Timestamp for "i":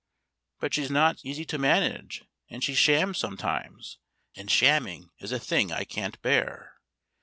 5.71-5.83